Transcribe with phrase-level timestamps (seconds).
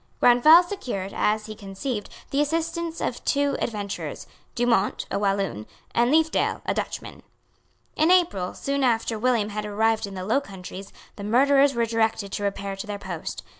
[0.19, 6.63] Grandval secured, as he conceived, the assistance of two adventurers, Dumont, a Walloon, and Leefdale,
[6.65, 7.21] a Dutchman.
[7.95, 12.31] In April, soon after William had arrived in the Low Countries, the murderers were directed
[12.31, 13.43] to repair to their post.